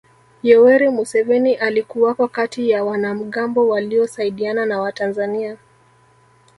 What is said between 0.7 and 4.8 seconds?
Museveni alikuwako kati ya wanamgambo waliosaidiana na